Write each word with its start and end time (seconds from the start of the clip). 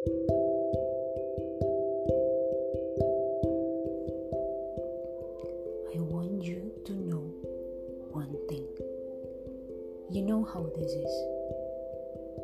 I 0.00 0.08
want 6.00 6.42
you 6.42 6.72
to 6.86 6.92
know 6.94 7.28
one 8.08 8.34
thing. 8.48 8.66
You 10.10 10.22
know 10.22 10.42
how 10.42 10.72
this 10.74 10.90
is. 10.92 11.12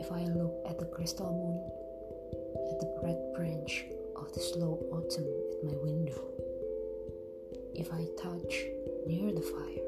If 0.00 0.10
I 0.10 0.24
look 0.32 0.64
at 0.66 0.78
the 0.78 0.86
crystal 0.86 1.28
moon, 1.28 1.60
at 2.72 2.80
the 2.80 2.88
red 3.04 3.20
branch 3.36 3.84
of 4.16 4.32
the 4.32 4.40
slow 4.40 4.80
autumn 4.90 5.28
at 5.52 5.62
my 5.62 5.76
window, 5.82 6.24
if 7.74 7.92
I 7.92 8.06
touch 8.16 8.64
near 9.06 9.30
the 9.30 9.42
fire, 9.42 9.84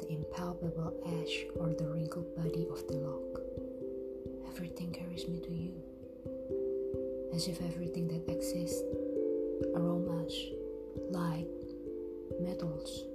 the 0.00 0.14
impalpable 0.14 0.94
ash 1.20 1.44
or 1.56 1.74
the 1.74 1.88
wrinkled 1.88 2.34
body 2.34 2.66
of 2.70 2.86
the 2.88 2.94
log, 2.94 3.40
everything 4.48 4.92
carries 4.92 5.28
me 5.28 5.40
to 5.40 5.52
you. 5.52 5.93
As 7.34 7.48
if 7.48 7.60
everything 7.62 8.06
that 8.08 8.30
exists, 8.32 8.80
aromas, 9.74 10.32
light, 11.10 11.48
metals 12.40 13.06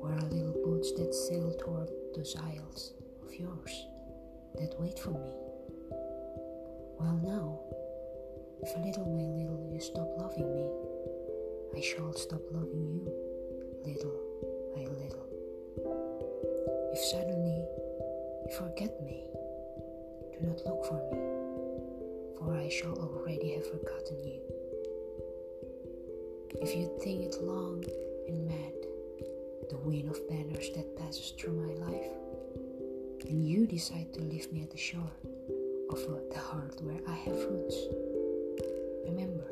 were 0.00 0.12
a 0.12 0.24
little 0.26 0.54
boats 0.64 0.92
that 0.92 1.12
sail 1.12 1.52
toward 1.58 1.90
those 2.14 2.36
isles 2.36 2.94
of 3.26 3.34
yours 3.34 3.86
that 4.54 4.78
wait 4.78 5.00
for 5.00 5.10
me. 5.10 5.32
Well, 7.00 7.18
now, 7.24 7.58
if 8.62 8.76
a 8.76 8.78
little 8.78 9.04
by 9.04 9.24
little 9.24 9.68
you 9.68 9.80
stop 9.80 10.08
loving 10.16 10.54
me, 10.54 10.70
I 11.76 11.80
shall 11.80 12.12
stop 12.12 12.42
loving 12.52 12.86
you 12.86 13.12
little 13.84 14.14
by 14.76 14.82
little. 14.82 15.26
If 16.92 17.00
suddenly 17.10 17.66
you 18.46 18.56
forget 18.56 19.02
me, 19.02 19.24
do 20.32 20.46
not 20.46 20.64
look 20.64 20.86
for 20.86 21.02
me, 21.10 21.43
for 22.44 22.56
I 22.56 22.68
shall 22.68 22.92
already 22.94 23.54
have 23.54 23.66
forgotten 23.66 24.18
you. 24.22 24.40
If 26.60 26.76
you 26.76 26.90
think 27.02 27.22
it 27.22 27.42
long 27.42 27.82
and 28.28 28.46
mad, 28.46 28.74
the 29.70 29.78
wind 29.78 30.10
of 30.10 30.28
banners 30.28 30.68
that 30.76 30.96
passes 30.98 31.32
through 31.38 31.54
my 31.54 31.72
life, 31.86 32.10
and 33.28 33.48
you 33.48 33.66
decide 33.66 34.12
to 34.14 34.20
leave 34.20 34.52
me 34.52 34.62
at 34.62 34.70
the 34.70 34.76
shore 34.76 35.12
of 35.90 35.98
the 36.30 36.38
heart 36.38 36.80
where 36.82 37.00
I 37.08 37.14
have 37.14 37.36
roots. 37.36 37.76
Remember 39.06 39.48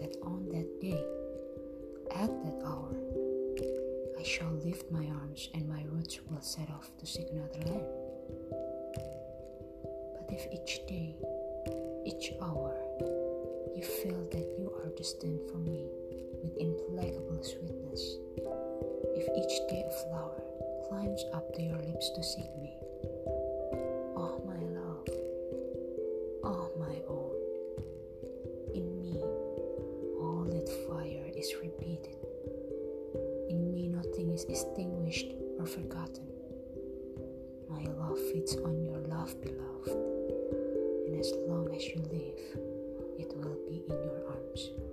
that 0.00 0.16
on 0.22 0.48
that 0.50 0.80
day, 0.80 1.02
at 2.14 2.28
that 2.28 2.62
hour, 2.64 2.94
I 4.18 4.22
shall 4.22 4.52
lift 4.64 4.90
my 4.92 5.06
arms 5.06 5.48
and 5.54 5.68
my 5.68 5.84
roots 5.90 6.20
will 6.30 6.40
set 6.40 6.70
off 6.70 6.90
to 6.98 7.06
seek 7.06 7.26
another 7.32 7.58
land. 7.70 7.86
But 10.14 10.26
if 10.30 10.46
each 10.52 10.86
day, 10.86 11.16
each 12.18 12.32
hour, 12.40 12.74
you 13.74 13.82
feel 13.82 14.26
that 14.30 14.56
you 14.58 14.72
are 14.78 14.88
distant 14.96 15.50
from 15.50 15.64
me, 15.64 15.84
with 16.42 16.56
implacable 16.56 17.42
sweetness. 17.42 18.16
If 19.14 19.28
each 19.36 19.68
day 19.68 19.84
a 19.86 19.90
flower 19.90 20.42
climbs 20.88 21.22
up 21.34 21.54
to 21.54 21.62
your 21.62 21.78
lips 21.78 22.10
to 22.14 22.22
seek 22.22 22.56
me, 22.62 22.74
oh 24.16 24.40
my 24.46 24.60
love, 24.80 25.08
oh 26.44 26.70
my 26.78 26.96
own, 27.08 27.36
in 28.74 28.98
me 29.02 29.20
all 30.18 30.46
that 30.48 30.68
fire 30.88 31.26
is 31.36 31.54
repeated. 31.60 32.16
In 33.50 33.70
me 33.74 33.88
nothing 33.88 34.30
is 34.30 34.44
extinguished 34.44 35.32
or 35.58 35.66
forgotten. 35.66 36.26
My 37.68 37.82
love 37.98 38.18
feeds 38.32 38.56
on 38.56 38.82
your 38.82 39.00
love, 39.00 39.34
beloved, 39.42 40.35
much. 44.56 44.85